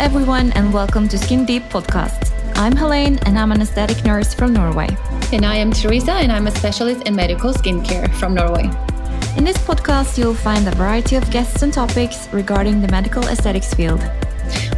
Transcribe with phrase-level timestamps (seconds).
[0.00, 2.32] everyone, and welcome to Skin Deep Podcast.
[2.56, 4.88] I'm Helene, and I'm an aesthetic nurse from Norway.
[5.30, 8.62] And I am Teresa, and I'm a specialist in medical skincare from Norway.
[9.36, 13.74] In this podcast, you'll find a variety of guests and topics regarding the medical aesthetics
[13.74, 14.02] field.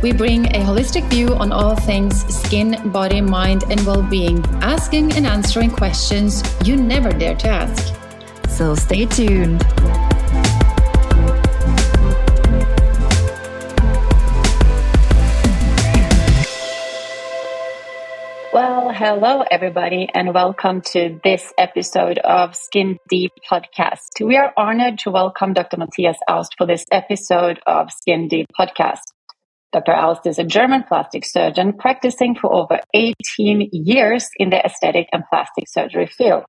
[0.02, 5.12] We bring a holistic view on all things skin, body, mind, and well being, asking
[5.12, 7.94] and answering questions you never dare to ask.
[8.48, 9.64] So stay tuned.
[19.04, 24.24] Hello everybody and welcome to this episode of Skin Deep Podcast.
[24.24, 25.76] We are honored to welcome Dr.
[25.76, 29.00] Matthias Aust for this episode of Skin Deep Podcast.
[29.72, 29.90] Dr.
[29.90, 35.24] Aust is a German plastic surgeon practicing for over 18 years in the aesthetic and
[35.28, 36.44] plastic surgery field.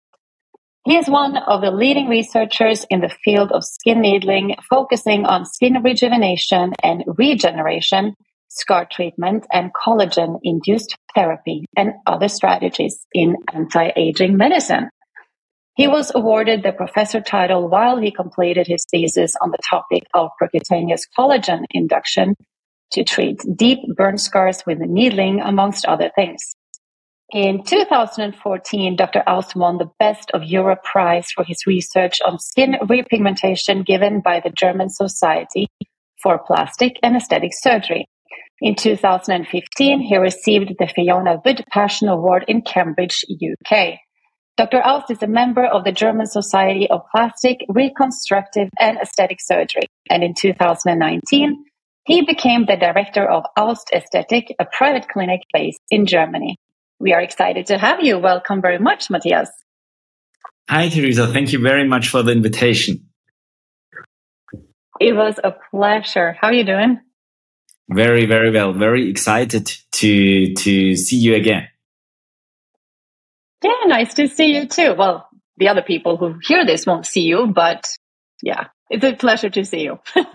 [0.85, 5.48] He is one of the leading researchers in the field of skin needling, focusing on
[5.48, 8.13] skin rejuvenation and regeneration
[8.53, 14.90] scar treatment, and collagen induced therapy and other strategies in anti aging medicine.
[15.76, 20.29] He was awarded the professor title while he completed his thesis on the topic of
[20.40, 22.35] percutaneous collagen induction
[22.91, 26.54] to treat deep burn scars with needling, amongst other things.
[27.31, 29.24] In 2014, Dr.
[29.26, 34.40] Aust won the Best of Europe Prize for his research on skin repigmentation given by
[34.40, 35.68] the German Society
[36.21, 38.05] for Plastic and Aesthetic Surgery.
[38.63, 43.99] In 2015, he received the Fiona Wood Passion Award in Cambridge, UK.
[44.55, 44.77] Dr.
[44.77, 49.87] Aust is a member of the German Society of Plastic, Reconstructive and Aesthetic Surgery.
[50.09, 51.65] And in 2019,
[52.05, 56.55] he became the director of Aust Aesthetic, a private clinic based in Germany.
[57.01, 58.17] We are excited to have you.
[58.17, 59.49] Welcome very much, Matthias.
[60.69, 61.27] Hi, Teresa.
[61.27, 63.09] Thank you very much for the invitation.
[65.01, 66.38] It was a pleasure.
[66.39, 67.01] How are you doing?
[67.89, 68.73] Very, very well.
[68.73, 71.67] Very excited to to see you again.
[73.63, 74.94] Yeah, nice to see you too.
[74.94, 75.28] Well,
[75.58, 77.85] the other people who hear this won't see you, but
[78.41, 80.00] yeah, it's a pleasure to see you.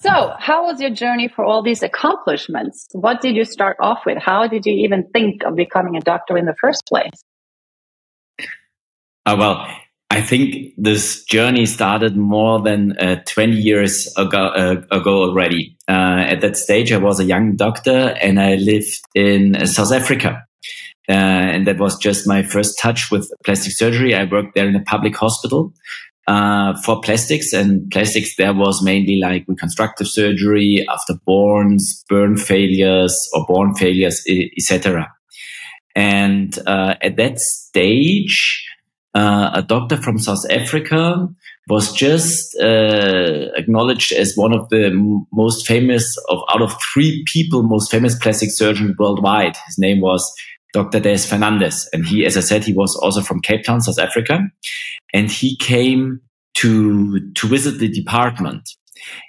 [0.00, 2.88] so, how was your journey for all these accomplishments?
[2.92, 4.18] What did you start off with?
[4.18, 7.22] How did you even think of becoming a doctor in the first place?
[9.24, 9.66] Uh, well,
[10.12, 15.74] I think this journey started more than uh, 20 years ago, uh, ago already.
[15.88, 19.90] Uh, at that stage, I was a young doctor and I lived in uh, South
[19.90, 20.44] Africa.
[21.08, 24.14] Uh, and that was just my first touch with plastic surgery.
[24.14, 25.72] I worked there in a public hospital
[26.26, 33.18] uh, for plastics and plastics there was mainly like reconstructive surgery after burns, burn failures
[33.32, 35.10] or bone failures, etc.
[35.96, 38.68] And at that stage,
[39.14, 41.28] uh, a doctor from South Africa
[41.68, 47.22] was just uh, acknowledged as one of the m- most famous of out of three
[47.26, 49.56] people most famous plastic surgeon worldwide.
[49.66, 50.32] His name was
[50.72, 51.00] Dr.
[51.00, 54.40] Des Fernandes, and he, as I said, he was also from Cape Town, South Africa,
[55.12, 56.20] and he came
[56.54, 58.68] to to visit the department.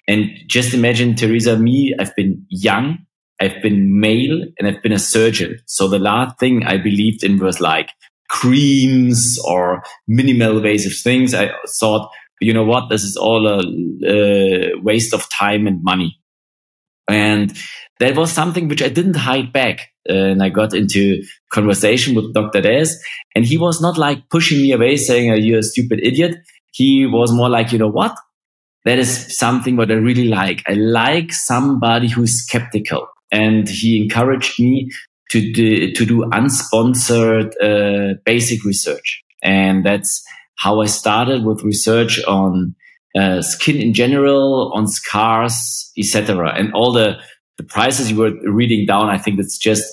[0.07, 2.99] And just imagine, Teresa, me, I've been young,
[3.41, 5.59] I've been male, and I've been a surgeon.
[5.65, 7.89] So the last thing I believed in was like
[8.33, 11.35] creams or minimal invasive things.
[11.35, 12.11] I thought,
[12.41, 13.61] you know what, this is all a,
[14.05, 16.19] a waste of time and money.
[17.07, 17.55] And
[17.99, 19.89] that was something which I didn't hide back.
[20.05, 22.61] and I got into conversation with Dr.
[22.61, 22.89] Des
[23.35, 26.35] and he was not like pushing me away saying, oh, you're a stupid idiot.
[26.71, 28.15] He was more like, you know what?
[28.85, 30.63] That is something what I really like.
[30.67, 33.07] I like somebody who's skeptical.
[33.31, 34.89] And he encouraged me
[35.31, 39.23] to do, to do unsponsored uh, basic research.
[39.41, 40.23] And that's
[40.55, 42.75] how I started with research on
[43.15, 46.53] uh, skin in general, on scars, etc.
[46.55, 47.17] And all the,
[47.57, 49.83] the prices you were reading down, I think it's just,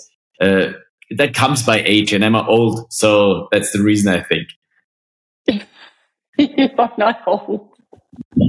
[0.41, 0.73] uh,
[1.17, 2.93] that comes by age and I'm old.
[2.93, 4.49] So that's the reason I think.
[6.39, 7.69] you are not old.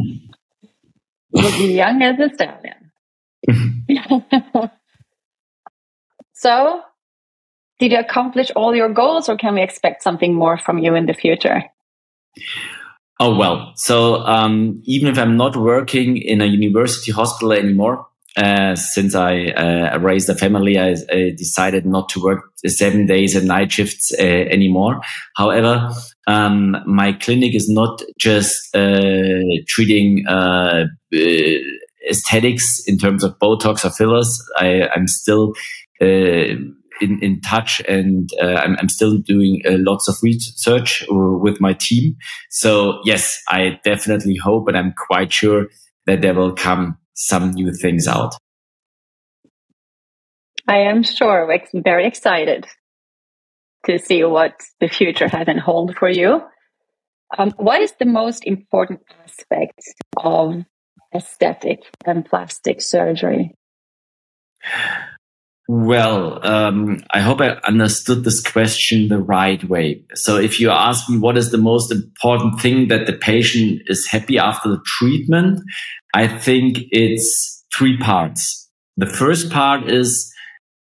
[1.33, 2.91] You're young as a stallion.
[6.41, 6.82] So,
[7.78, 11.05] did you accomplish all your goals, or can we expect something more from you in
[11.05, 11.66] the future?
[13.20, 13.73] Oh, well.
[13.76, 18.08] So, um, even if I'm not working in a university hospital anymore,
[18.38, 23.35] uh, since I uh, raised a family, I, I, decided not to work seven days
[23.35, 25.02] and night shifts uh, anymore.
[25.35, 25.91] However,
[26.26, 31.58] um, my clinic is not just uh, treating uh, uh,
[32.09, 34.41] aesthetics in terms of Botox or fillers.
[34.58, 35.53] I, am still
[36.01, 41.73] in, in touch and uh, I'm, I'm, still doing uh, lots of research with my
[41.73, 42.15] team.
[42.49, 45.67] So yes, I definitely hope and I'm quite sure
[46.05, 48.35] that there will come some new things out.
[50.67, 51.51] I am sure.
[51.73, 52.67] Very excited
[53.85, 56.41] to see what the future has in hold for you.
[57.37, 59.79] Um, what is the most important aspect
[60.17, 60.63] of
[61.15, 63.55] aesthetic and plastic surgery?
[65.73, 70.03] Well, um, I hope I understood this question the right way.
[70.16, 74.06] So if you ask me what is the most important thing that the patient is
[74.06, 75.62] happy after the treatment,
[76.14, 78.70] I think it's three parts.
[78.97, 80.29] The first part is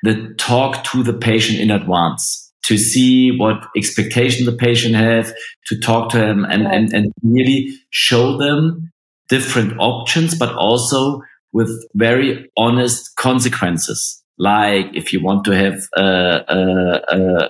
[0.01, 5.31] the talk to the patient in advance to see what expectation the patient have,
[5.67, 8.91] to talk to him and, and, and really show them
[9.29, 11.21] different options, but also
[11.53, 14.20] with very honest consequences.
[14.37, 16.03] Like if you want to have a,
[16.47, 17.49] a, a,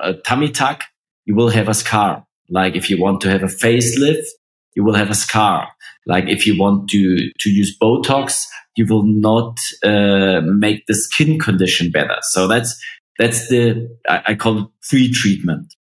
[0.00, 0.82] a tummy tuck,
[1.24, 2.26] you will have a scar.
[2.50, 4.26] Like if you want to have a facelift,
[4.74, 5.68] you will have a scar.
[6.06, 8.44] Like if you want to, to use Botox,
[8.76, 12.16] you will not uh, make the skin condition better.
[12.22, 12.78] So that's,
[13.18, 15.72] that's the, I, I call it free treatment.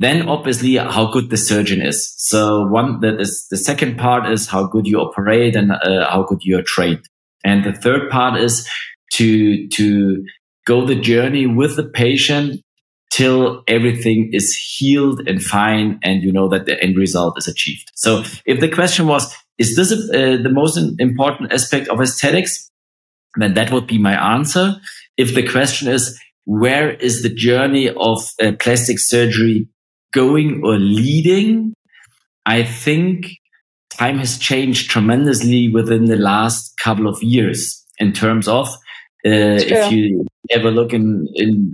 [0.00, 2.12] Then obviously how good the surgeon is.
[2.18, 6.24] So one that is the second part is how good you operate and uh, how
[6.24, 7.08] good you are trained.
[7.44, 8.68] And the third part is
[9.12, 10.24] to, to
[10.66, 12.60] go the journey with the patient
[13.12, 17.90] till everything is healed and fine and you know that the end result is achieved.
[17.94, 22.70] So if the question was, is this uh, the most important aspect of aesthetics?
[23.36, 24.76] Then that would be my answer.
[25.16, 29.68] If the question is, where is the journey of uh, plastic surgery
[30.12, 31.74] going or leading?
[32.44, 33.28] I think
[33.90, 38.68] time has changed tremendously within the last couple of years in terms of
[39.26, 41.72] uh, if you ever look in, in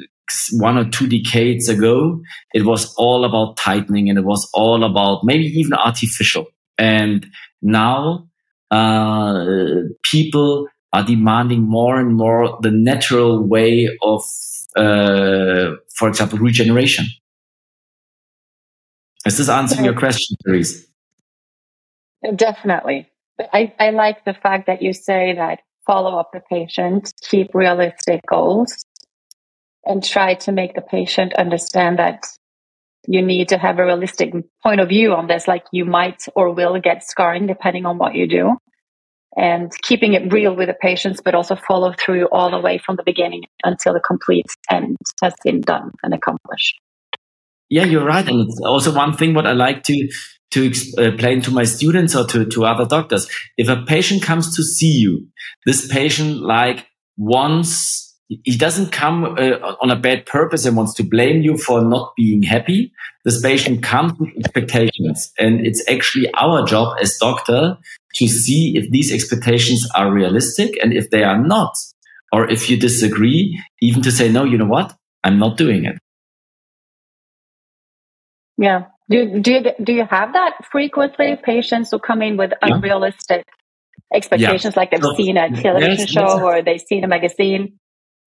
[0.53, 2.21] one or two decades ago,
[2.55, 6.47] it was all about tightening and it was all about maybe even artificial.
[6.79, 7.27] And
[7.61, 8.29] now
[8.71, 9.45] uh,
[10.11, 14.23] people are demanding more and more the natural way of,
[14.77, 17.07] uh, for example, regeneration.
[19.27, 20.87] Is this answering your question, Therese?
[22.35, 23.09] Definitely.
[23.53, 28.21] I, I like the fact that you say that follow up the patient, keep realistic
[28.29, 28.85] goals,
[29.85, 32.25] and try to make the patient understand that
[33.09, 34.33] you need to have a realistic
[34.63, 38.15] point of view on this, like you might or will get scarring depending on what
[38.15, 38.57] you do.
[39.35, 42.97] And keeping it real with the patients, but also follow through all the way from
[42.97, 46.79] the beginning until the complete end has been done and accomplished.
[47.71, 48.29] Yeah, you're right.
[48.29, 50.09] And it's also one thing what I like to
[50.53, 53.29] to explain to my students or to, to other doctors.
[53.57, 55.27] If a patient comes to see you,
[55.67, 58.11] this patient like wants
[58.45, 62.15] he doesn't come uh, on a bad purpose and wants to blame you for not
[62.17, 62.93] being happy.
[63.25, 67.77] This patient comes with expectations and it's actually our job as doctor
[68.15, 71.75] to see if these expectations are realistic and if they are not,
[72.33, 74.97] or if you disagree, even to say, no, you know what?
[75.23, 75.97] I'm not doing it.
[78.57, 78.87] Yeah.
[79.11, 81.37] Do, do, you, do you have that frequently?
[81.43, 84.17] Patients who come in with unrealistic yeah.
[84.17, 84.81] expectations, yeah.
[84.81, 86.41] like they've so, seen a television yes, show yes.
[86.41, 87.79] or they've seen a magazine?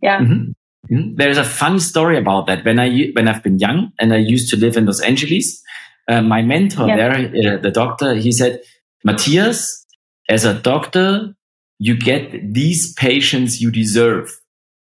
[0.01, 0.19] Yeah.
[0.19, 0.51] Mm-hmm.
[0.93, 1.15] Mm-hmm.
[1.15, 2.63] There's a funny story about that.
[2.63, 5.63] When I when I've been young and I used to live in Los Angeles,
[6.07, 6.95] uh, my mentor yeah.
[6.95, 8.61] there, uh, the doctor, he said,
[9.03, 9.85] Matthias,
[10.29, 11.33] as a doctor,
[11.79, 14.29] you get these patients you deserve.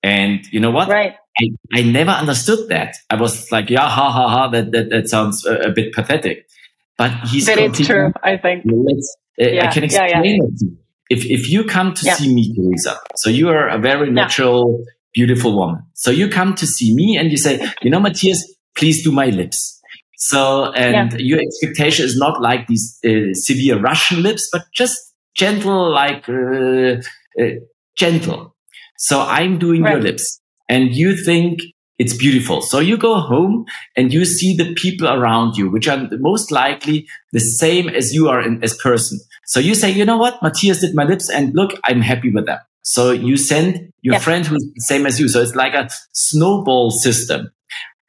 [0.02, 0.88] And you know what?
[0.88, 1.14] Right.
[1.38, 2.94] I, I never understood that.
[3.10, 4.48] I was like, yeah, ha ha ha.
[4.48, 6.46] That that, that sounds a, a bit pathetic.
[6.96, 7.46] But he's.
[7.46, 8.12] But it's true.
[8.22, 8.64] I think.
[8.66, 8.70] Uh,
[9.36, 10.40] yeah, I can explain yeah, yeah.
[10.44, 10.72] it.
[11.08, 14.84] If if you come to see me, Teresa, so you are a very natural
[15.16, 15.82] beautiful woman.
[15.94, 18.44] So you come to see me and you say, you know, Matthias,
[18.76, 19.80] please do my lips.
[20.18, 24.98] So, and your expectation is not like these uh, severe Russian lips, but just
[25.34, 26.96] gentle, like uh,
[27.40, 27.44] uh,
[27.96, 28.54] gentle.
[28.98, 29.92] So I'm doing right.
[29.92, 31.60] your lips and you think
[31.98, 32.60] it's beautiful.
[32.60, 33.64] So you go home
[33.96, 38.28] and you see the people around you, which are most likely the same as you
[38.28, 39.18] are in, as person.
[39.46, 40.42] So you say, you know what?
[40.42, 42.58] Matthias did my lips and look, I'm happy with them.
[42.82, 44.20] So you send your yeah.
[44.20, 45.28] friend who's the same as you.
[45.28, 47.50] So it's like a snowball system.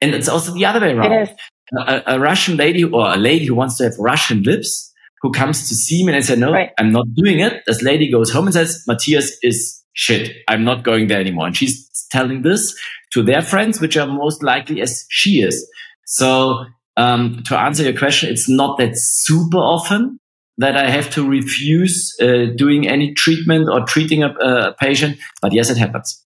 [0.02, 1.30] And it's also the other way around.
[1.78, 5.68] A, a, Russian lady or a lady who wants to have Russian lips who comes
[5.70, 6.72] to see me and I say, no, right.
[6.78, 7.64] I'm not doing it.
[7.66, 10.38] This lady goes home and says, Matthias is shit.
[10.48, 11.48] I'm not going there anymore.
[11.48, 12.78] And she's telling this
[13.12, 15.70] to their friends, which are most likely as she is.
[16.06, 20.20] So, um, to answer your question, it's not that super often,
[20.60, 25.18] that I have to refuse uh, doing any treatment or treating a, a patient.
[25.42, 26.24] But yes, it happens.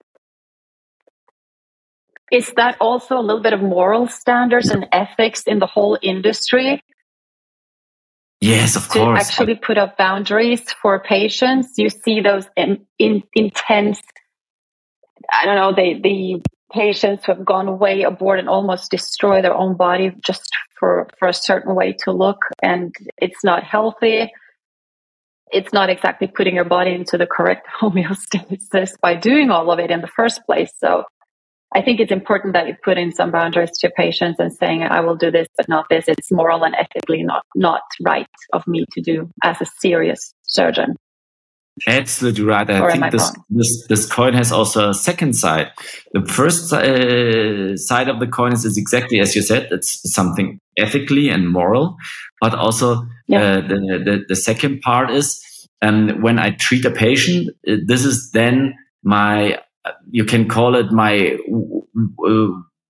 [2.32, 6.82] Is that also a little bit of moral standards and ethics in the whole industry?
[8.44, 9.20] Yes, of to course.
[9.20, 11.72] actually put up boundaries for patients.
[11.76, 14.00] You see those in, in, intense
[15.32, 19.54] I don't know, they, the patients who have gone way aboard and almost destroy their
[19.54, 22.44] own body just for, for a certain way to look.
[22.62, 24.32] And it's not healthy.
[25.52, 29.90] It's not exactly putting your body into the correct homeostasis by doing all of it
[29.90, 30.72] in the first place.
[30.76, 31.04] So
[31.74, 35.00] I think it's important that you put in some boundaries to patients and saying, I
[35.00, 36.04] will do this, but not this.
[36.06, 40.94] It's moral and ethically not, not right of me to do as a serious surgeon.
[41.88, 42.70] Absolutely right.
[42.70, 45.72] I or think I this, this, this coin has also a second side.
[46.12, 49.68] The first uh, side of the coin is, is, exactly as you said.
[49.72, 51.96] It's something ethically and moral,
[52.40, 53.42] but also yeah.
[53.42, 55.44] uh, the, the, the second part is
[55.82, 59.58] um, when I treat a patient, uh, this is then my
[60.10, 61.38] you can call it my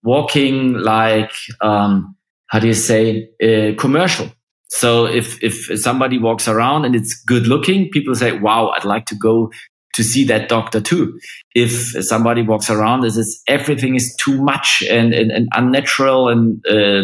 [0.02, 2.16] walking like um,
[2.48, 4.30] how do you say uh, commercial.
[4.68, 9.06] So if if somebody walks around and it's good looking people say wow i'd like
[9.06, 9.50] to go
[9.94, 11.18] to see that doctor too.
[11.54, 16.60] If somebody walks around and says everything is too much and, and, and unnatural and
[16.66, 17.02] uh,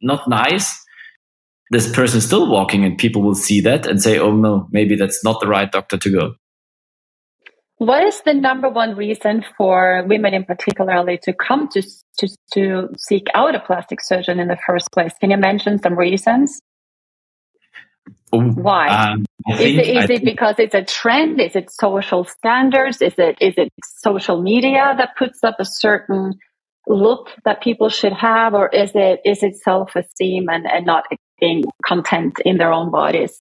[0.00, 0.74] not nice
[1.70, 4.96] this person is still walking and people will see that and say oh no maybe
[4.96, 6.34] that's not the right doctor to go
[7.84, 11.82] what is the number one reason for women in particularly to come to,
[12.18, 15.12] to, to seek out a plastic surgeon in the first place?
[15.20, 16.60] Can you mention some reasons?
[18.30, 18.88] Why?
[18.88, 21.40] Um, is it, is it because it's a trend?
[21.40, 23.00] Is it social standards?
[23.00, 23.68] Is it is it
[24.00, 26.34] social media that puts up a certain
[26.88, 31.04] look that people should have, or is it is it self esteem and, and not
[31.40, 33.40] being content in their own bodies,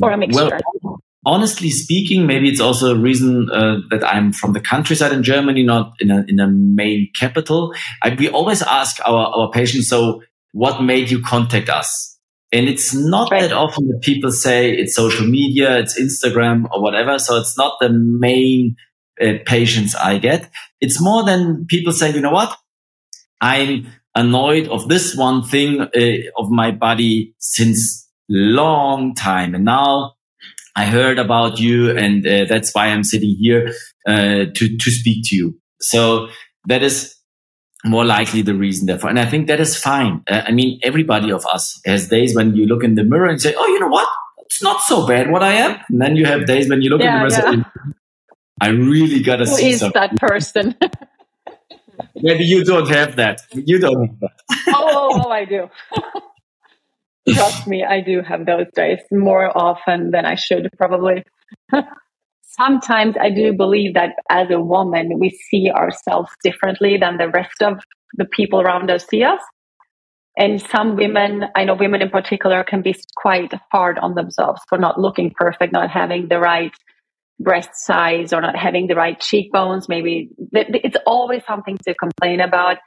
[0.00, 0.60] or a mixture?
[0.82, 5.22] Well, honestly speaking, maybe it's also a reason uh, that I'm from the countryside in
[5.22, 7.74] Germany, not in a, in a main capital.
[8.02, 10.22] I, we always ask our, our patients, so
[10.52, 12.18] what made you contact us?
[12.52, 13.42] And it's not right.
[13.42, 17.18] that often that people say it's social media, it's Instagram or whatever.
[17.18, 18.76] So it's not the main
[19.20, 20.50] uh, patients I get.
[20.80, 22.56] It's more than people say, you know what?
[23.40, 23.86] I'm
[24.16, 29.54] annoyed of this one thing uh, of my body since long time.
[29.54, 30.14] And now
[30.76, 33.74] I heard about you, and uh, that's why I'm sitting here
[34.06, 35.58] uh, to to speak to you.
[35.80, 36.28] So
[36.66, 37.14] that is
[37.84, 40.22] more likely the reason therefore, and I think that is fine.
[40.30, 43.40] Uh, I mean, everybody of us has days when you look in the mirror and
[43.40, 44.08] say, "Oh, you know what?
[44.38, 47.00] It's not so bad what I am." And then you have days when you look
[47.00, 47.52] yeah, in the mirror yeah.
[47.52, 47.64] and
[48.60, 50.00] "I really gotta Who see is something.
[50.00, 50.76] that person."
[52.16, 53.42] Maybe you don't have that.
[53.52, 54.30] You don't have that.
[54.68, 55.70] oh, oh, oh, I do.
[57.28, 61.24] Trust me, I do have those days more often than I should probably.
[62.42, 67.62] Sometimes I do believe that as a woman, we see ourselves differently than the rest
[67.62, 67.80] of
[68.16, 69.40] the people around us see us.
[70.36, 74.78] And some women, I know women in particular, can be quite hard on themselves for
[74.78, 76.72] not looking perfect, not having the right
[77.38, 79.88] breast size or not having the right cheekbones.
[79.88, 82.78] Maybe it's always something to complain about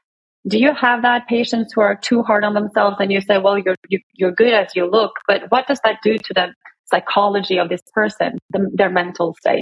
[0.48, 3.58] do you have that patients who are too hard on themselves and you say well
[3.58, 6.34] you're you, are you are good as you look but what does that do to
[6.34, 6.48] the
[6.86, 9.62] psychology of this person the, their mental state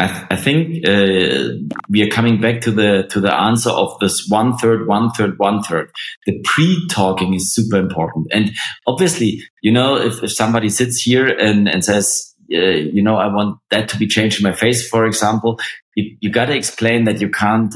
[0.00, 1.54] I, th- I think uh,
[1.88, 5.36] we are coming back to the to the answer of this one third, one third,
[5.38, 5.90] one third.
[6.24, 8.52] The pre-talking is super important, and
[8.86, 13.58] obviously, you know, if, if somebody sits here and and says, you know, I want
[13.70, 15.60] that to be changed in my face, for example,
[15.94, 17.74] you, you got to explain that you can't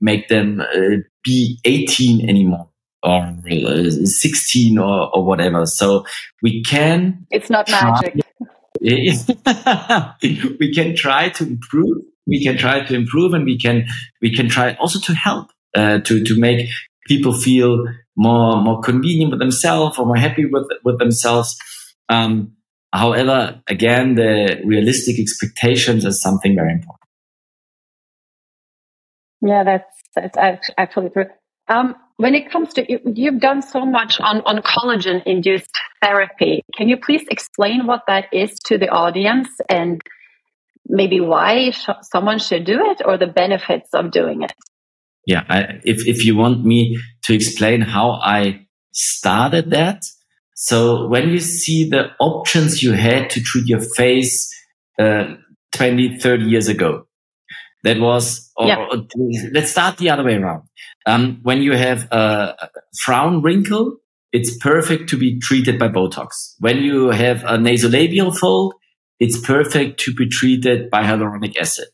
[0.00, 2.68] make them uh, be 18 anymore
[3.02, 5.66] or uh, 16 or, or whatever.
[5.66, 6.04] So
[6.42, 7.26] we can.
[7.30, 8.24] It's not magic.
[8.80, 11.98] we can try to improve.
[12.26, 13.86] We can try to improve, and we can
[14.20, 16.68] we can try also to help uh, to to make
[17.06, 21.58] people feel more more convenient with themselves or more happy with with themselves.
[22.08, 22.52] Um,
[22.92, 26.98] however, again, the realistic expectations is something very important.
[29.40, 31.26] Yeah, that's that's actually true.
[31.68, 35.70] Um, when it comes to you, have done so much on on collagen induced
[36.02, 36.62] therapy.
[36.76, 40.00] Can you please explain what that is to the audience and
[40.88, 44.52] maybe why sh- someone should do it or the benefits of doing it?
[45.26, 50.02] Yeah, I, if if you want me to explain how I started that,
[50.60, 54.52] so when you see the options you had to treat your face
[54.98, 55.36] uh,
[55.70, 57.06] 20, 30 years ago,
[57.84, 58.88] that was, or, yeah.
[58.90, 59.06] or,
[59.52, 60.64] let's start the other way around.
[61.06, 62.56] Um, when you have a
[63.04, 63.98] frown wrinkle,
[64.32, 66.56] it's perfect to be treated by Botox.
[66.58, 68.74] When you have a nasolabial fold,
[69.20, 71.86] it's perfect to be treated by hyaluronic acid.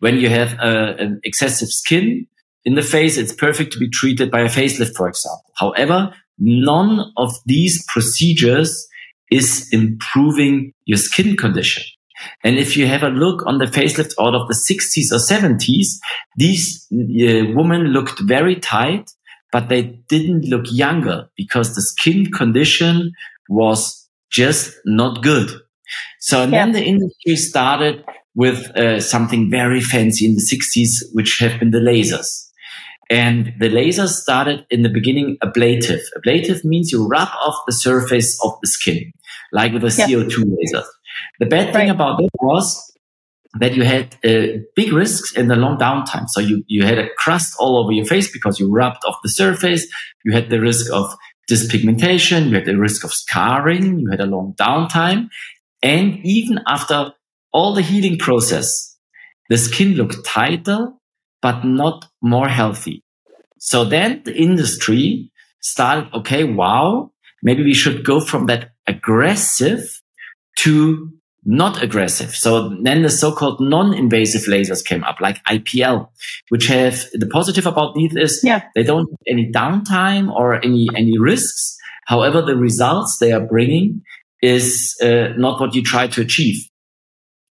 [0.00, 2.26] When you have a, an excessive skin
[2.64, 5.44] in the face, it's perfect to be treated by a facelift, for example.
[5.54, 8.88] However, none of these procedures
[9.30, 11.82] is improving your skin condition.
[12.42, 15.98] And if you have a look on the facelift out of the 60s or 70s,
[16.36, 19.10] these uh, women looked very tight,
[19.52, 23.12] but they didn't look younger because the skin condition
[23.48, 25.50] was just not good.
[26.20, 26.50] So yeah.
[26.50, 28.04] then the industry started
[28.34, 32.47] with uh, something very fancy in the 60s, which have been the lasers.
[33.10, 36.00] And the laser started in the beginning ablative.
[36.16, 39.12] Ablative means you rub off the surface of the skin,
[39.52, 40.86] like with a CO2 laser.
[41.40, 41.94] The bad thing right.
[41.94, 42.92] about it was
[43.54, 46.28] that you had uh, big risks in the long downtime.
[46.28, 49.30] So you, you had a crust all over your face because you rubbed off the
[49.30, 49.86] surface.
[50.24, 51.14] You had the risk of
[51.50, 52.50] dyspigmentation.
[52.50, 54.00] You had the risk of scarring.
[54.00, 55.28] You had a long downtime.
[55.82, 57.12] And even after
[57.52, 58.96] all the healing process,
[59.48, 60.92] the skin looked tighter,
[61.42, 63.04] but not more healthy.
[63.58, 65.30] So then the industry
[65.60, 70.00] started, okay, wow, maybe we should go from that aggressive
[70.58, 71.12] to
[71.44, 72.34] not aggressive.
[72.34, 76.08] So then the so-called non-invasive lasers came up, like IPL,
[76.50, 78.62] which have the positive about these is yeah.
[78.74, 81.76] they don't have any downtime or any any risks.
[82.06, 84.02] However, the results they are bringing
[84.42, 86.68] is uh, not what you try to achieve.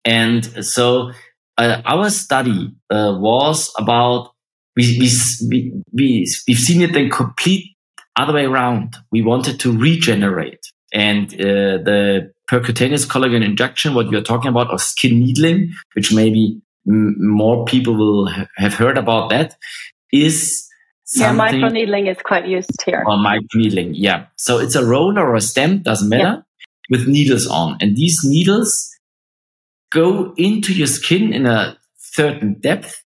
[0.05, 1.13] And so
[1.59, 4.33] uh, our study uh, was about
[4.77, 4.97] we,
[5.51, 7.75] we, we, we've seen it the complete
[8.17, 8.97] other way around.
[9.11, 10.61] We wanted to regenerate.
[10.93, 16.63] And uh, the percutaneous collagen induction, what you're talking about, or skin needling, which maybe
[16.87, 19.57] m- more people will ha- have heard about that,
[20.13, 20.67] is
[21.15, 23.05] yeah, microneedling is quite used here.
[23.07, 24.27] Or microneedling, yeah.
[24.37, 26.41] So it's a roller or a stem, doesn't matter, yeah.
[26.89, 27.77] with needles on.
[27.81, 28.89] And these needles
[29.91, 33.03] go into your skin in a certain depth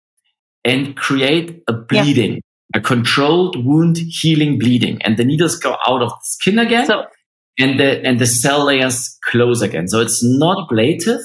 [0.65, 2.41] and create a bleeding, yeah.
[2.75, 5.01] a controlled wound healing bleeding.
[5.03, 6.87] And the needles go out of the skin again.
[6.87, 7.07] So,
[7.59, 9.89] and the, and the cell layers close again.
[9.89, 11.21] So it's not ablative.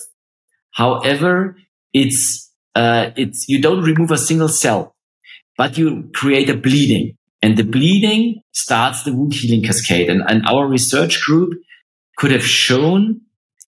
[0.72, 1.58] However,
[1.94, 4.96] it's, uh, it's, you don't remove a single cell,
[5.58, 10.10] but you create a bleeding and the bleeding starts the wound healing cascade.
[10.10, 11.54] And, and our research group
[12.18, 13.22] could have shown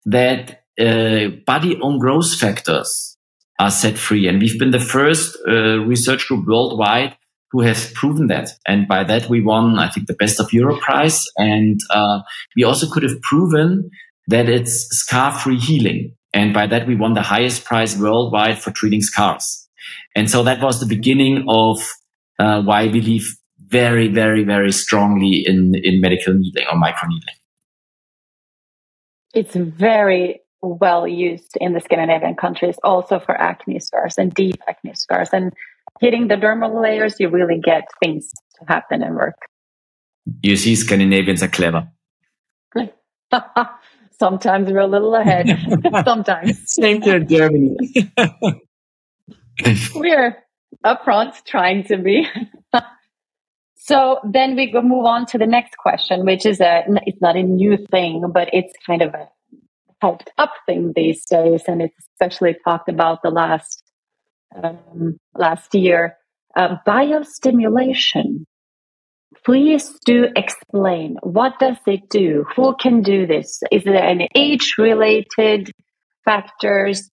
[0.06, 3.18] that uh, body own growth factors
[3.60, 4.28] are set free.
[4.28, 7.16] And we've been the first uh, research group worldwide
[7.52, 8.50] who has proven that.
[8.68, 11.26] And by that, we won, I think, the Best of Europe prize.
[11.38, 12.22] And uh,
[12.56, 13.92] we also could have proven
[14.28, 16.16] that it's scar free healing.
[16.34, 19.68] And by that, we won the highest prize worldwide for treating scars.
[20.16, 21.78] And so that was the beginning of
[22.40, 27.38] uh, why I believe very, very, very strongly in, in medical needling or microneedling.
[29.34, 34.94] It's very well used in the Scandinavian countries also for acne scars and deep acne
[34.94, 35.30] scars.
[35.34, 35.54] And
[36.00, 39.36] hitting the dermal layers, you really get things to happen and work.
[40.44, 41.88] You see, Scandinavians are clever.
[44.20, 45.48] Sometimes we're a little ahead.
[46.06, 46.72] Sometimes.
[46.72, 47.76] Same to Germany.
[49.96, 50.38] we're
[50.86, 52.28] upfront trying to be.
[53.76, 57.36] so then we go move on to the next question, which is a, it's not
[57.36, 59.28] a new thing, but it's kind of a
[60.04, 63.84] hyped up thing these days, and it's especially talked about the last
[64.56, 66.18] um, last year.
[66.56, 68.46] Uh, biostimulation.
[69.46, 72.46] Please do explain what does it do?
[72.56, 73.62] Who can do this?
[73.72, 75.72] Is there any age related
[76.26, 77.10] factors?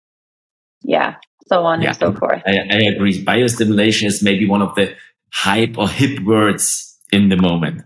[0.82, 1.14] Yeah,
[1.46, 2.42] so on yeah, and so forth.
[2.46, 3.24] I, I agree.
[3.24, 4.94] Biostimulation is maybe one of the
[5.32, 7.82] hype or hip words in the moment.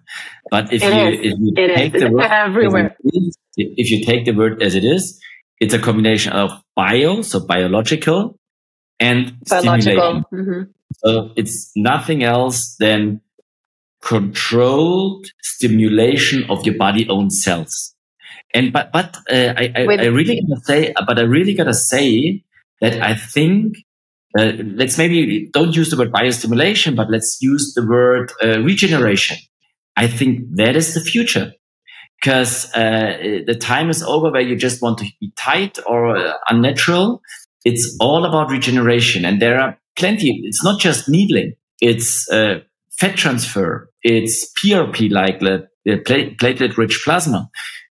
[0.53, 2.03] But if it you, if you it take is.
[2.03, 5.19] the word everywhere, is, if you take the word as it is,
[5.61, 8.39] it's a combination of bio, so biological,
[9.01, 10.25] and biological.
[10.31, 10.71] Mm-hmm.
[10.97, 13.23] So it's nothing else than
[14.03, 17.95] controlled stimulation of your body own cells.
[18.53, 22.45] And but but uh, I, I, I really gotta say, but I really gotta say
[22.83, 23.79] that I think
[24.39, 29.39] uh, let's maybe don't use the word biostimulation, but let's use the word uh, regeneration.
[29.97, 31.53] I think that is the future
[32.21, 36.35] because uh, the time is over where you just want to be tight or uh,
[36.49, 37.21] unnatural.
[37.65, 40.41] It's all about regeneration, and there are plenty.
[40.45, 42.61] It's not just needling; it's uh,
[42.99, 43.91] fat transfer.
[44.03, 47.49] It's PRP, like the, the platelet-rich plasma.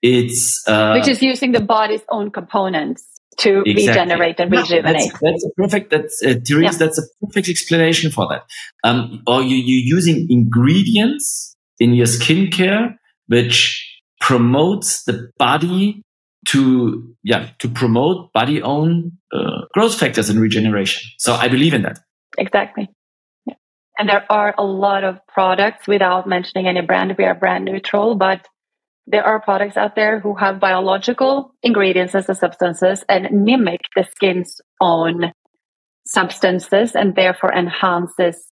[0.02, 3.04] It's uh, which is using the body's own components
[3.38, 3.88] to exactly.
[3.88, 5.12] regenerate and rejuvenate.
[5.12, 5.90] That's, that's a perfect.
[5.90, 6.74] That's uh, Therese.
[6.74, 6.78] Yeah.
[6.78, 8.44] That's a perfect explanation for that.
[8.84, 12.96] Um, or you you using ingredients in your skincare
[13.28, 13.84] which
[14.22, 16.02] promotes the body
[16.48, 21.02] to yeah to promote body own uh, growth factors and regeneration.
[21.18, 22.00] So I believe in that.
[22.38, 22.90] Exactly.
[23.46, 23.56] Yeah.
[23.98, 27.16] And there are a lot of products without mentioning any brand.
[27.18, 28.48] We are brand neutral, but
[29.08, 34.04] there are products out there who have biological ingredients as the substances and mimic the
[34.04, 35.32] skin's own
[36.08, 38.52] substances and therefore enhances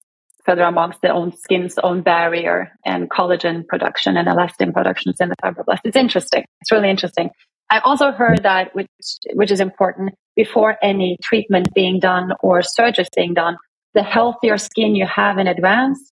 [0.47, 5.37] further amongst the own skin's own barrier and collagen production and elastin productions in the
[5.43, 5.81] fibroblast.
[5.85, 6.45] It's interesting.
[6.61, 7.31] It's really interesting.
[7.69, 8.89] I also heard that, which
[9.35, 13.57] which is important, before any treatment being done or surgery being done,
[13.95, 16.13] the healthier skin you have in advance,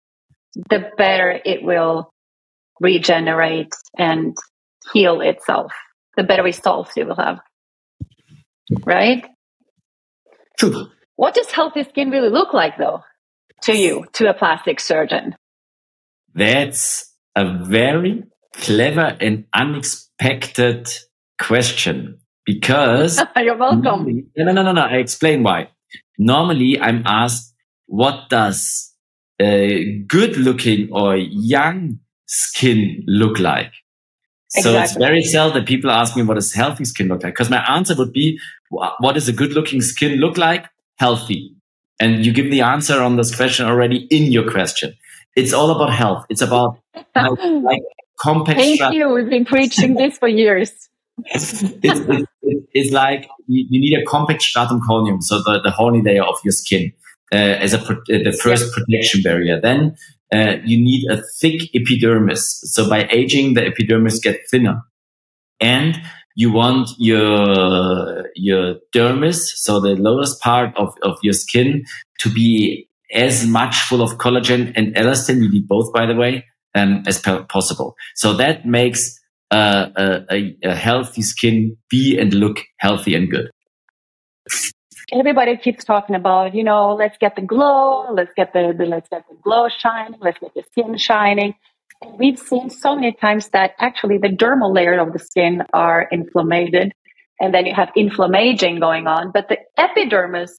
[0.70, 2.10] the better it will
[2.80, 4.36] regenerate and
[4.94, 5.74] heal itself.
[6.16, 7.40] The better results you will have.
[8.86, 9.26] Right?
[10.58, 10.88] True.
[11.16, 13.02] What does healthy skin really look like, though?
[13.64, 15.36] To you, to a plastic surgeon?
[16.34, 20.90] That's a very clever and unexpected
[21.40, 24.30] question because you're welcome.
[24.36, 24.82] no, no, no, no.
[24.82, 25.70] I explain why.
[26.18, 27.54] Normally, I'm asked,
[27.88, 28.94] what does
[29.40, 33.72] a good looking or young skin look like?
[34.50, 34.84] So exactly.
[34.84, 37.34] it's very seldom people ask me what does healthy skin look like?
[37.34, 38.38] Because my answer would be,
[38.70, 40.66] what does a good looking skin look like?
[40.98, 41.56] Healthy.
[42.02, 44.96] And you give the answer on this question already in your question.
[45.36, 46.26] It's all about health.
[46.30, 46.80] It's about
[47.14, 47.82] health, like
[48.20, 48.60] compact.
[48.60, 48.98] Thank strategy.
[48.98, 49.10] you.
[49.10, 50.72] We've been preaching this for years.
[51.26, 52.28] it's, it's,
[52.74, 56.40] it's, like you, you, need a compact stratum corneum, so the, the horny layer of
[56.44, 56.92] your skin,
[57.32, 59.62] uh, as a the first protection barrier.
[59.62, 59.96] Then
[60.34, 62.62] uh, you need a thick epidermis.
[62.74, 64.82] So by aging, the epidermis get thinner,
[65.60, 66.02] and
[66.36, 71.84] you want your your dermis, so the lowest part of, of your skin,
[72.20, 75.44] to be as much full of collagen and elastin.
[75.44, 77.96] You need both, by the way, um, as possible.
[78.16, 79.20] So that makes
[79.52, 79.90] uh,
[80.30, 83.52] a, a, healthy skin be and look healthy and good.
[85.12, 89.10] Everybody keeps talking about, you know, let's get the glow, let's get the, the let's
[89.10, 91.54] get the glow shining, let's get the skin shining
[92.18, 96.94] we've seen so many times that actually the dermal layer of the skin are inflamed
[97.40, 100.58] and then you have inflammation going on but the epidermis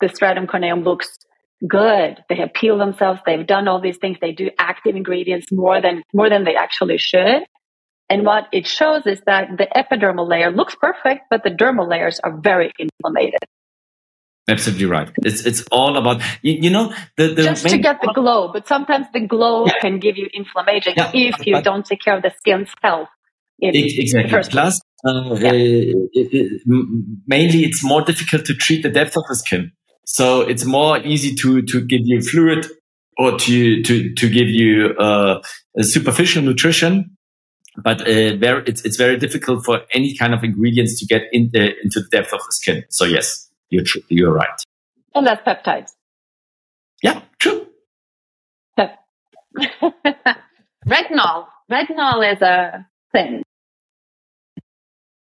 [0.00, 1.16] the stratum corneum looks
[1.68, 2.22] good.
[2.28, 3.20] They have peeled themselves.
[3.24, 4.18] They've done all these things.
[4.20, 7.44] They do active ingredients more than more than they actually should.
[8.10, 12.20] And what it shows is that the epidermal layer looks perfect but the dermal layers
[12.20, 13.34] are very inflamed
[14.48, 15.08] Absolutely right.
[15.24, 18.66] It's it's all about you, you know the, the just to get the glow, but
[18.66, 19.74] sometimes the glow yeah.
[19.80, 23.08] can give you inflammation yeah, if you don't take care of the skin's health.
[24.30, 24.50] exactly.
[24.50, 25.50] Plus, uh, yeah.
[25.50, 26.62] uh, it, it,
[27.26, 29.70] mainly it's more difficult to treat the depth of the skin,
[30.04, 32.66] so it's more easy to to give you fluid
[33.18, 35.40] or to to to give you uh,
[35.82, 37.16] superficial nutrition.
[37.76, 41.50] But uh, very, it's it's very difficult for any kind of ingredients to get in
[41.52, 42.84] the, into the depth of the skin.
[42.90, 43.48] So yes.
[43.72, 44.60] You're, tr- you're right.
[45.14, 45.92] And that's peptides.
[47.02, 47.66] Yeah, true.
[50.86, 51.46] retinol.
[51.70, 53.42] Retinol is a thing.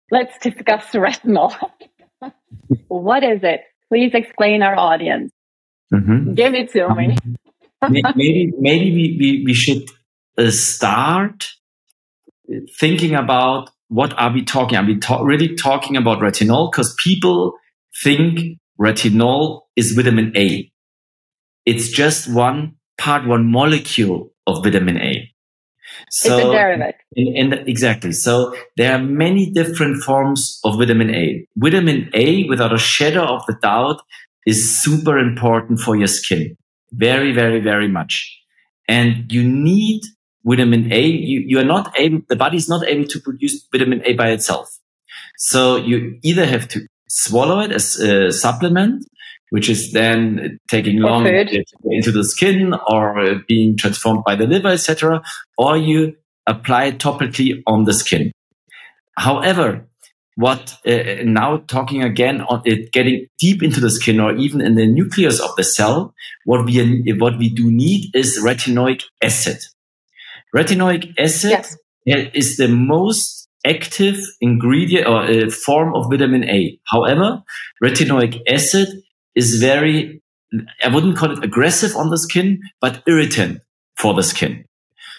[0.09, 1.55] Let's discuss retinol.
[2.87, 3.61] what is it?
[3.89, 5.31] Please explain our audience.
[5.93, 6.33] Mm-hmm.
[6.33, 7.15] Give it to me.
[8.15, 9.83] maybe maybe we, we, we should
[10.39, 11.51] uh, start
[12.79, 14.75] thinking about what are we talking?
[14.77, 16.71] Are we ta- really talking about retinol?
[16.71, 17.53] Because people
[18.03, 20.71] think retinol is vitamin A.
[21.65, 25.29] It's just one part, one molecule of vitamin A.
[26.09, 27.01] So, it's a derivative.
[27.15, 28.11] And, and exactly.
[28.11, 31.47] So there are many different forms of vitamin A.
[31.55, 34.01] Vitamin A, without a shadow of the doubt,
[34.45, 36.57] is super important for your skin.
[36.91, 38.39] Very, very, very much.
[38.87, 40.01] And you need
[40.43, 41.01] vitamin A.
[41.05, 44.29] You, you are not able, the body is not able to produce vitamin A by
[44.29, 44.77] itself.
[45.37, 46.81] So you either have to
[47.13, 49.05] swallow it as a supplement,
[49.51, 55.21] which is then taking long into the skin or being transformed by the liver, etc.,
[55.57, 56.15] or you
[56.47, 58.31] apply it topically on the skin.
[59.15, 59.87] However,
[60.35, 64.73] what uh, now talking again on it getting deep into the skin or even in
[64.73, 69.57] the nucleus of the cell, what we what we do need is retinoic acid.
[70.55, 71.51] Retinoic acid
[72.05, 72.31] yes.
[72.33, 76.79] is the most active ingredient or a form of vitamin A.
[76.85, 77.41] However,
[77.83, 78.89] retinoic acid
[79.35, 80.21] is very,
[80.83, 83.61] I wouldn't call it aggressive on the skin, but irritant
[83.95, 84.65] for the skin.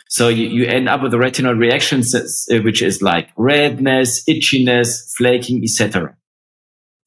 [0.08, 5.14] So you, you end up with a retinol reaction, uh, which is like redness, itchiness,
[5.16, 6.14] flaking, etc.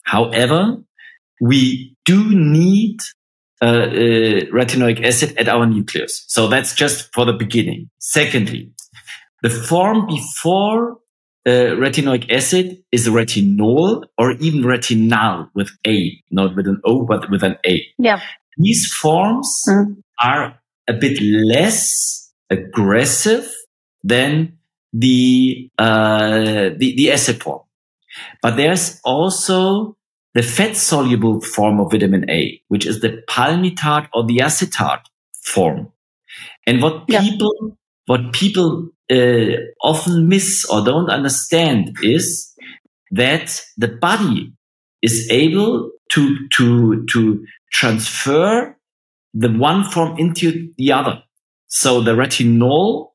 [0.03, 0.77] However,
[1.39, 2.99] we do need
[3.61, 3.89] uh, uh,
[4.51, 6.25] retinoic acid at our nucleus.
[6.27, 7.89] So that's just for the beginning.
[7.99, 8.71] Secondly,
[9.41, 10.97] the form before
[11.47, 17.31] uh, retinoic acid is retinol or even retinal with A, not with an O, but
[17.31, 17.81] with an A.
[17.97, 18.19] Yeah.
[18.57, 19.95] These forms mm.
[20.21, 23.49] are a bit less aggressive
[24.03, 24.57] than
[24.91, 27.61] the, uh, the, the acid form.
[28.41, 29.95] But there's also
[30.33, 35.07] the fat soluble form of vitamin A, which is the palmitate or the acetate
[35.41, 35.93] form.
[36.65, 37.69] And what people, yeah.
[38.07, 42.53] What people uh, often miss or don't understand is
[43.11, 44.53] that the body
[45.01, 48.75] is able to, to, to transfer
[49.33, 51.21] the one form into the other.
[51.67, 53.09] So the retinol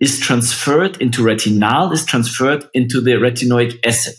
[0.00, 4.14] is transferred into retinal, is transferred into the retinoic acid.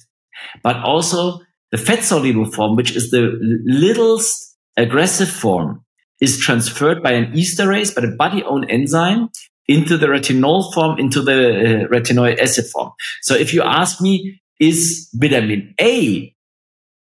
[0.63, 1.39] But also
[1.71, 5.83] the fat soluble form, which is the littlest aggressive form,
[6.21, 9.29] is transferred by an esterase, by a body own enzyme
[9.69, 12.91] into the retinol form, into the uh, retinoic acid form.
[13.21, 16.35] So if you ask me, is vitamin A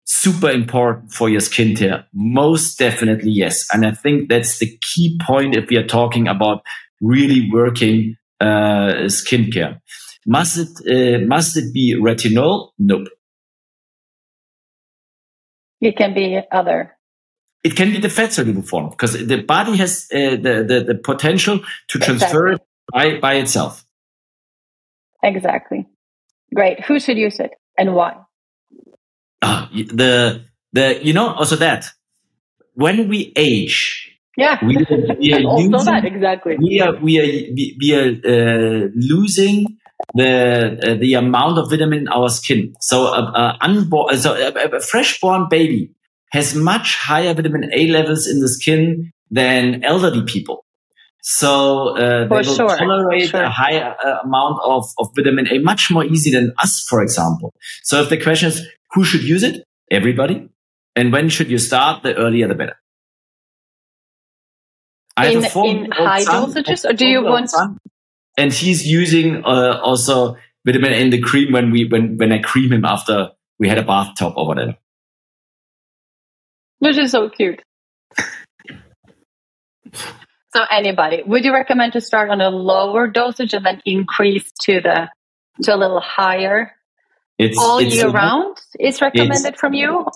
[0.04, 2.04] super important for your skin care?
[2.12, 3.66] Most definitely yes.
[3.72, 6.60] And I think that's the key point if we are talking about
[7.00, 9.80] really working uh, skincare.
[10.26, 12.72] Must it uh, must it be retinol?
[12.78, 13.08] Nope.
[15.80, 16.97] It can be other.
[17.64, 20.94] It can be the fat soluble form because the body has uh, the, the, the
[20.94, 22.54] potential to transfer exactly.
[22.54, 23.84] it by by itself.
[25.22, 25.86] Exactly.
[26.54, 26.84] Great.
[26.84, 28.14] Who should use it and why?
[29.42, 31.90] Uh, the the you know also that
[32.74, 34.76] when we age yeah we,
[35.18, 39.66] we are also using, that exactly we are we are we, we are uh, losing
[40.14, 44.76] the uh, the amount of vitamin in our skin so a, a unborn so a,
[44.76, 45.90] a fresh born baby
[46.30, 50.64] has much higher vitamin A levels in the skin than elderly people
[51.30, 52.76] so uh, they will sure.
[52.76, 53.42] tolerate sure.
[53.42, 57.52] a higher uh, amount of, of vitamin A much more easy than us, for example.
[57.82, 60.48] So if the question is who should use it, everybody,
[60.96, 62.76] and when should you start, the earlier the better.
[65.18, 67.50] I in, in high dosages, or do you want?
[67.50, 67.76] Son,
[68.38, 72.38] and he's using uh, also vitamin A in the cream when we when when I
[72.38, 74.76] cream him after we had a bathtub or whatever.
[76.80, 77.62] Which is so cute.
[80.54, 84.80] So anybody, would you recommend to start on a lower dosage and then increase to
[84.80, 85.08] the
[85.62, 86.72] to a little higher
[87.38, 88.56] it's, all it's, year round?
[88.80, 90.06] Is recommended from you?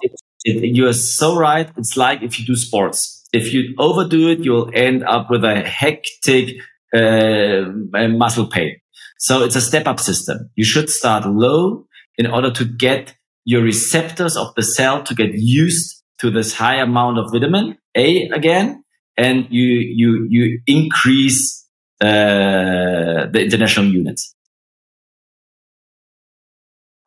[0.45, 1.71] It, you are so right.
[1.77, 3.29] It's like if you do sports.
[3.33, 6.57] If you overdo it, you'll end up with a hectic
[6.95, 7.71] uh,
[8.09, 8.77] muscle pain.
[9.19, 10.51] So it's a step up system.
[10.57, 11.87] You should start low
[12.19, 16.77] in order to get your receptors of the cell to get used to this high
[16.77, 18.83] amount of vitamin A again
[19.17, 19.67] and you
[20.01, 21.67] you you increase
[22.01, 24.35] uh, the international units.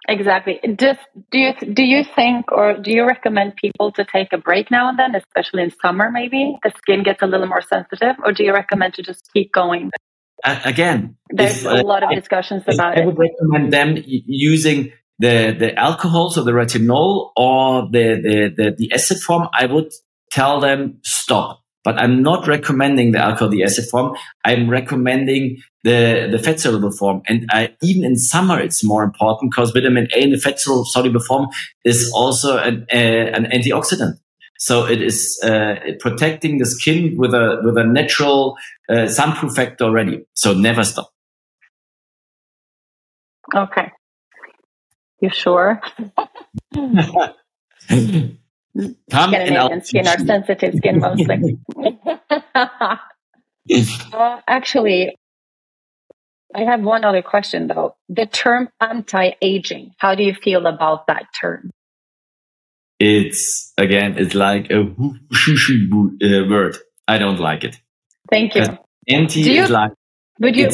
[0.08, 0.60] Exactly.
[0.78, 1.00] Just
[1.32, 4.90] do you do you think or do you recommend people to take a break now
[4.90, 6.12] and then, especially in summer?
[6.12, 9.52] Maybe the skin gets a little more sensitive, or do you recommend to just keep
[9.52, 9.90] going?
[10.44, 13.04] Uh, again, there's if, a lot of discussions I, about I it.
[13.04, 18.76] I would recommend them using the the alcohol, so the retinol or the, the the
[18.78, 19.48] the acid form.
[19.58, 19.92] I would
[20.32, 24.18] tell them stop but I'm not recommending the alcohol, the acid form.
[24.44, 27.22] I'm recommending the, the fat soluble form.
[27.28, 31.20] And I, even in summer, it's more important because vitamin A in the fat soluble
[31.20, 31.48] form
[31.86, 34.18] is also an, an antioxidant.
[34.58, 38.56] So it is uh, protecting the skin with a with a natural
[38.90, 40.26] uh, sunproof factor already.
[40.34, 41.12] So never stop.
[43.54, 43.92] Okay.
[45.20, 45.82] You sure?
[49.10, 51.58] Come Scandinavian skin are sensitive skin mostly.
[54.14, 55.16] uh, actually,
[56.54, 57.96] I have one other question though.
[58.10, 61.72] The term anti-aging, how do you feel about that term?
[63.00, 66.78] It's again, it's like a uh, word.
[67.08, 67.78] I don't like it.
[68.30, 68.66] Thank you.
[69.08, 69.92] Anti you, is like
[70.40, 70.70] would you?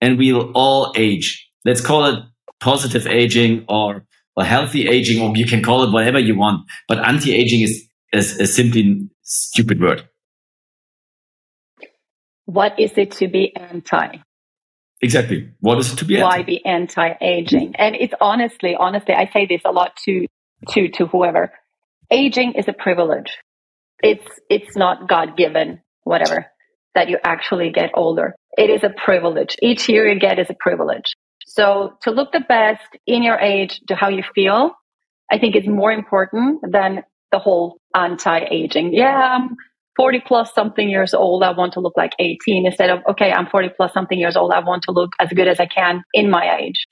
[0.00, 1.48] and we'll all age.
[1.64, 2.24] Let's call it
[2.64, 6.66] positive aging or or healthy aging, or you can call it whatever you want.
[6.88, 10.08] But anti-aging is, is, is simply stupid word.
[12.46, 14.16] What is it to be anti?
[15.00, 15.50] Exactly.
[15.60, 16.42] What is it to be Why anti?
[16.42, 17.76] be anti-aging?
[17.76, 20.26] And it's honestly, honestly, I say this a lot to,
[20.70, 21.52] to, to whoever.
[22.10, 23.38] Aging is a privilege.
[24.02, 26.46] It's, it's not God given, whatever,
[26.96, 28.34] that you actually get older.
[28.58, 29.56] It is a privilege.
[29.62, 31.14] Each year you get is a privilege.
[31.46, 34.72] So to look the best in your age to how you feel,
[35.30, 37.02] I think is more important than
[37.32, 38.94] the whole anti-aging.
[38.94, 39.56] Yeah, I'm
[39.96, 41.42] 40 plus something years old.
[41.42, 44.52] I want to look like 18 instead of, okay, I'm 40 plus something years old.
[44.52, 46.86] I want to look as good as I can in my age.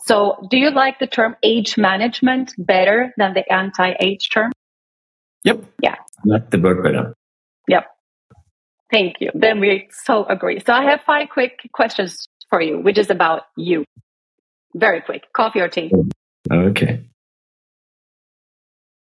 [0.00, 4.52] So do you like the term age management better than the anti-age term?
[5.44, 5.64] Yep.
[5.82, 5.94] Yeah.
[5.94, 7.14] I like the word better.
[7.68, 7.86] Yep.
[8.90, 9.30] Thank you.
[9.34, 10.60] Then we so agree.
[10.64, 13.84] So I have five quick questions for you, which is about you.
[14.76, 15.24] Very quick.
[15.32, 15.90] Coffee or tea?
[16.48, 17.02] Okay.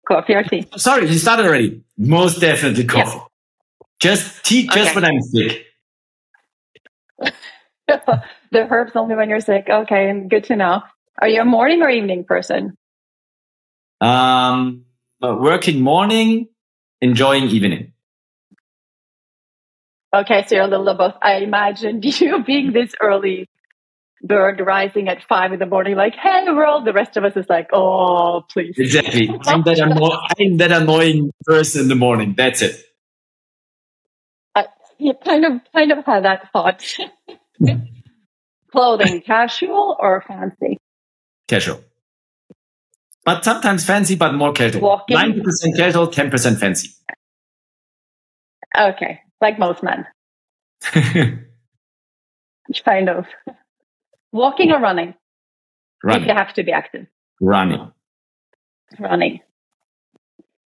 [0.07, 0.69] Coffee or tea?
[0.77, 1.83] Sorry, you started already.
[1.99, 3.19] Most definitely coffee.
[3.19, 3.25] Yeah.
[3.99, 4.95] Just tea, just okay.
[4.95, 5.67] when I'm sick.
[8.53, 9.67] the herbs only when you're sick.
[9.69, 10.83] Okay, good to know.
[11.21, 12.77] Are you a morning or evening person?
[14.01, 14.85] Um,
[15.21, 16.47] working morning,
[17.01, 17.92] enjoying evening.
[20.15, 21.15] Okay, so you're a little of both.
[21.23, 23.49] I imagined you being this early
[24.23, 26.85] bird rising at five in the morning, like, hey world.
[26.87, 28.75] The rest of us is like, oh, please.
[28.79, 29.29] Exactly.
[29.47, 32.35] I'm that, anno- I'm that annoying person in the morning.
[32.37, 32.85] That's it.
[34.55, 34.67] I,
[34.99, 36.85] you kind of, kind of had that thought.
[38.71, 40.79] Clothing, casual or fancy?
[41.49, 41.81] Casual.
[43.25, 44.83] But sometimes fancy, but more casual.
[44.83, 45.17] Walking.
[45.17, 46.91] 90% casual, 10% fancy.
[48.79, 49.21] Okay.
[49.43, 50.07] Like most men.
[52.85, 53.27] kind of.
[54.31, 55.15] Walking or running?
[56.03, 56.23] Running.
[56.23, 57.07] If you have to be active.
[57.41, 57.91] Running.
[58.99, 59.41] Running.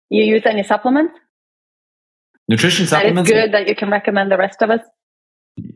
[0.09, 1.13] You use any supplements?
[2.47, 3.29] Nutrition supplements?
[3.29, 4.81] That is good that you can recommend the rest of us?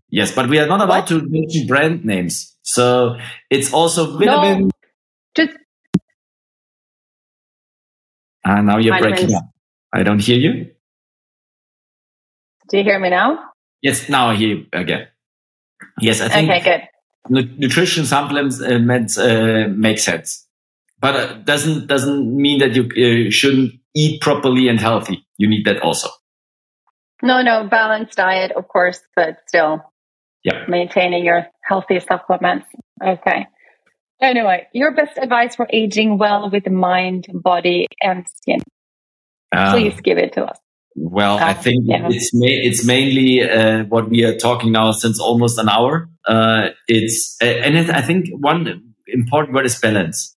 [0.09, 2.55] Yes, but we are not allowed to mention brand names.
[2.61, 3.17] So
[3.49, 4.65] it's also vitamin.
[4.65, 4.69] No,
[5.35, 5.57] just.
[8.45, 9.19] Ah, now you're vitamins.
[9.19, 9.43] breaking up.
[9.91, 10.73] I don't hear you.
[12.69, 13.39] Do you hear me now?
[13.81, 15.07] Yes, now I hear you again.
[15.99, 16.49] Yes, I think.
[16.49, 16.89] Okay,
[17.29, 17.59] good.
[17.59, 20.47] Nutrition supplements uh, meant, uh, make sense,
[20.99, 25.25] but uh, doesn't doesn't mean that you uh, shouldn't eat properly and healthy.
[25.37, 26.09] You need that also.
[27.21, 29.81] No, no, balanced diet, of course, but still
[30.43, 30.65] yeah.
[30.67, 32.67] maintaining your healthy supplements.
[33.01, 33.47] Okay.
[34.21, 38.59] Anyway, your best advice for aging well with the mind, body, and skin.
[39.55, 40.59] Um, Please give it to us.
[40.95, 42.07] Well, uh, I think yeah.
[42.09, 46.09] it's ma- it's mainly uh, what we are talking now since almost an hour.
[46.27, 50.35] Uh, it's and it, I think one important word is balance.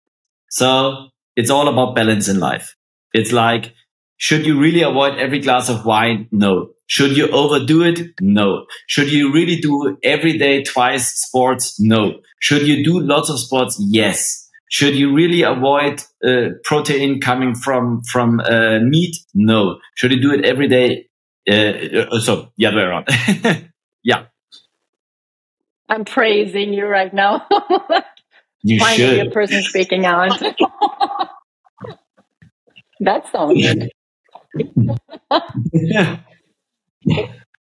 [0.49, 2.75] So it's all about balance in life.
[3.13, 3.73] It's like
[4.17, 6.27] should you really avoid every glass of wine?
[6.31, 6.69] No.
[6.87, 8.11] Should you overdo it?
[8.21, 8.65] No.
[8.87, 11.79] Should you really do every day twice sports?
[11.79, 12.19] No.
[12.39, 13.77] Should you do lots of sports?
[13.79, 14.42] Yes.
[14.73, 19.15] Should you really avoid uh, protein coming from from uh, meat?
[19.35, 19.77] No.
[19.93, 21.09] Should you do it every day?
[21.47, 23.07] Uh, uh so the other way around.
[24.03, 24.23] yeah.
[25.87, 27.45] I'm praising you right now.
[28.63, 29.27] you Finally, should.
[29.27, 30.39] a person speaking out.
[32.99, 33.91] that sounds good.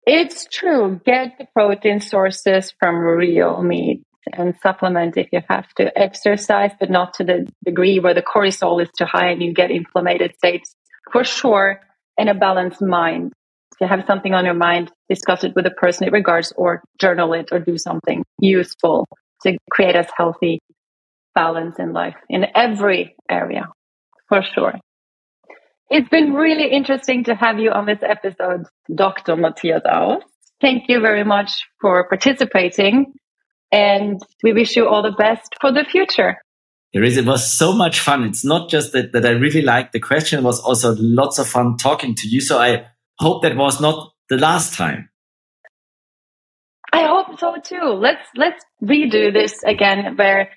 [0.04, 1.00] It's true.
[1.04, 5.96] Get the protein sources from real meat and supplement if you have to.
[5.98, 9.70] Exercise, but not to the degree where the cortisol is too high and you get
[9.70, 10.74] inflamed states.
[11.12, 11.80] For sure,
[12.16, 13.32] in a balanced mind.
[13.72, 16.82] If you have something on your mind, discuss it with the person it regards or
[17.00, 19.06] journal it or do something useful
[19.44, 20.60] to create a healthy
[21.34, 23.68] balance in life in every area,
[24.28, 24.74] for sure.
[25.90, 29.36] It's been really interesting to have you on this episode, Dr.
[29.36, 30.26] Matthias Aust.
[30.60, 33.14] Thank you very much for participating,
[33.72, 36.36] and we wish you all the best for the future.
[36.92, 38.22] There is, it was so much fun.
[38.24, 41.48] It's not just that, that I really liked the question, it was also lots of
[41.48, 42.42] fun talking to you.
[42.42, 42.86] So I
[43.18, 45.08] hope that was not the last time.
[46.92, 47.94] I hope so too.
[47.94, 50.50] Let's let's redo this again where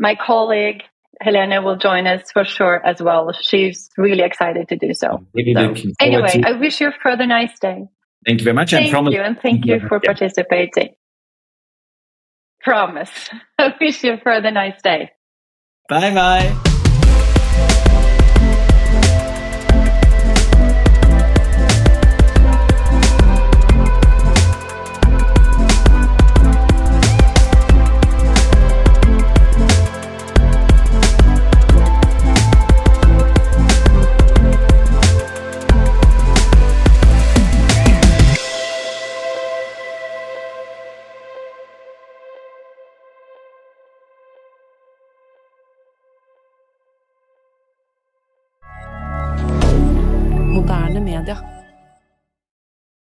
[0.00, 0.82] my colleague
[1.20, 3.32] Helena will join us for sure as well.
[3.40, 5.24] She's really excited to do so.
[5.32, 7.86] Really so anyway, I wish you a further nice day.
[8.26, 8.72] Thank you very much.
[8.72, 10.96] Thank you, and thank you for participating.
[12.64, 13.30] Promise.
[13.58, 15.10] I wish you a further nice day.
[15.88, 16.70] Bye bye.